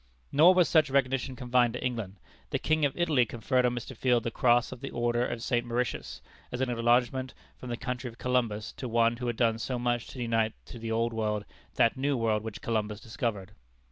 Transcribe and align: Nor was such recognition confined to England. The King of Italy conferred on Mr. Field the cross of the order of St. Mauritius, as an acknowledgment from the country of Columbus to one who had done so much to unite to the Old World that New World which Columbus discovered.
Nor 0.31 0.55
was 0.55 0.67
such 0.67 0.89
recognition 0.89 1.35
confined 1.35 1.73
to 1.73 1.85
England. 1.85 2.15
The 2.49 2.57
King 2.57 2.85
of 2.85 2.97
Italy 2.97 3.23
conferred 3.23 3.67
on 3.67 3.75
Mr. 3.75 3.95
Field 3.95 4.23
the 4.23 4.31
cross 4.31 4.71
of 4.71 4.81
the 4.81 4.89
order 4.89 5.23
of 5.23 5.43
St. 5.43 5.63
Mauritius, 5.63 6.23
as 6.51 6.59
an 6.59 6.71
acknowledgment 6.71 7.35
from 7.55 7.69
the 7.69 7.77
country 7.77 8.07
of 8.07 8.17
Columbus 8.17 8.71
to 8.77 8.89
one 8.89 9.17
who 9.17 9.27
had 9.27 9.37
done 9.37 9.59
so 9.59 9.77
much 9.77 10.07
to 10.07 10.19
unite 10.19 10.53
to 10.65 10.79
the 10.79 10.91
Old 10.91 11.13
World 11.13 11.45
that 11.75 11.97
New 11.97 12.17
World 12.17 12.41
which 12.43 12.61
Columbus 12.63 12.99
discovered. 12.99 13.51